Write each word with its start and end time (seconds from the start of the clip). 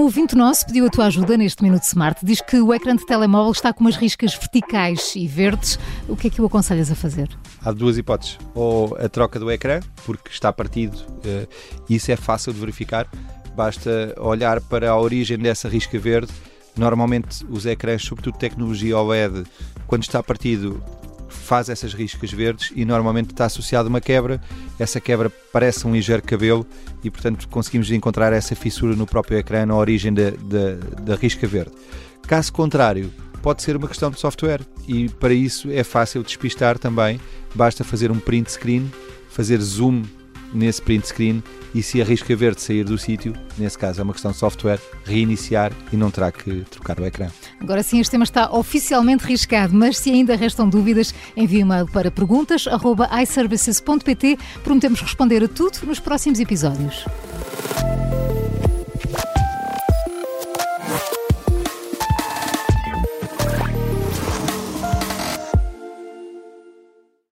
ouvinte 0.00 0.34
nosso 0.34 0.64
pediu 0.64 0.86
a 0.86 0.90
tua 0.90 1.06
ajuda 1.06 1.36
neste 1.36 1.62
Minuto 1.62 1.82
Smart. 1.82 2.24
Diz 2.24 2.40
que 2.40 2.56
o 2.60 2.72
ecrã 2.72 2.96
de 2.96 3.04
telemóvel 3.04 3.52
está 3.52 3.72
com 3.72 3.80
umas 3.80 3.94
riscas 3.94 4.34
verticais 4.34 5.14
e 5.14 5.26
verdes. 5.26 5.78
O 6.08 6.16
que 6.16 6.28
é 6.28 6.30
que 6.30 6.40
o 6.40 6.46
aconselhas 6.46 6.90
a 6.90 6.94
fazer? 6.94 7.28
Há 7.62 7.70
duas 7.70 7.98
hipóteses. 7.98 8.38
Ou 8.54 8.96
a 8.96 9.08
troca 9.08 9.38
do 9.38 9.50
ecrã, 9.50 9.80
porque 10.06 10.30
está 10.30 10.50
partido, 10.50 10.96
uh, 10.96 11.46
isso 11.90 12.10
é 12.10 12.16
fácil 12.16 12.54
de 12.54 12.60
verificar. 12.60 13.06
Basta 13.54 14.14
olhar 14.18 14.62
para 14.62 14.90
a 14.90 14.98
origem 14.98 15.38
dessa 15.38 15.68
risca 15.68 15.98
verde. 15.98 16.32
Normalmente 16.74 17.44
os 17.50 17.66
ecrãs, 17.66 18.02
sobretudo 18.02 18.38
tecnologia 18.38 18.96
OLED, 18.96 19.44
quando 19.86 20.04
está 20.04 20.22
partido, 20.22 20.82
faz 21.50 21.68
essas 21.68 21.92
riscas 21.92 22.30
verdes 22.30 22.70
e 22.76 22.84
normalmente 22.84 23.32
está 23.32 23.46
associado 23.46 23.88
a 23.88 23.90
uma 23.90 24.00
quebra. 24.00 24.40
Essa 24.78 25.00
quebra 25.00 25.28
parece 25.52 25.84
um 25.84 25.92
ligeiro 25.92 26.22
cabelo 26.22 26.64
e, 27.02 27.10
portanto, 27.10 27.48
conseguimos 27.48 27.90
encontrar 27.90 28.32
essa 28.32 28.54
fissura 28.54 28.94
no 28.94 29.04
próprio 29.04 29.36
ecrã, 29.36 29.66
na 29.66 29.74
origem 29.74 30.14
da, 30.14 30.30
da, 30.30 31.02
da 31.02 31.16
risca 31.16 31.48
verde. 31.48 31.72
Caso 32.22 32.52
contrário, 32.52 33.12
pode 33.42 33.64
ser 33.64 33.74
uma 33.74 33.88
questão 33.88 34.12
de 34.12 34.20
software 34.20 34.60
e 34.86 35.08
para 35.08 35.34
isso 35.34 35.68
é 35.72 35.82
fácil 35.82 36.22
despistar 36.22 36.78
também. 36.78 37.20
Basta 37.52 37.82
fazer 37.82 38.12
um 38.12 38.20
print 38.20 38.52
screen, 38.52 38.88
fazer 39.28 39.60
zoom 39.60 40.04
nesse 40.52 40.82
print 40.82 41.08
screen 41.08 41.42
e 41.74 41.82
se 41.82 42.00
a 42.02 42.04
risca 42.04 42.34
verde 42.34 42.60
sair 42.60 42.84
do 42.84 42.98
sítio, 42.98 43.32
nesse 43.56 43.78
caso 43.78 44.00
é 44.00 44.04
uma 44.04 44.12
questão 44.12 44.32
de 44.32 44.38
software, 44.38 44.80
reiniciar 45.04 45.72
e 45.92 45.96
não 45.96 46.10
terá 46.10 46.32
que 46.32 46.64
trocar 46.70 46.98
o 46.98 47.06
ecrã. 47.06 47.28
Agora 47.60 47.80
sim, 47.82 48.00
este 48.00 48.10
tema 48.10 48.24
está 48.24 48.50
oficialmente 48.52 49.24
riscado, 49.24 49.74
mas 49.74 49.98
se 49.98 50.10
ainda 50.10 50.34
restam 50.34 50.66
dúvidas, 50.68 51.14
envie 51.36 51.58
um 51.58 51.66
e-mail 51.66 51.86
para 51.86 52.10
perguntas.iservices.pt. 52.10 54.36
Prometemos 54.64 55.00
responder 55.00 55.44
a 55.44 55.48
tudo 55.48 55.78
nos 55.86 56.00
próximos 56.00 56.40
episódios. 56.40 57.04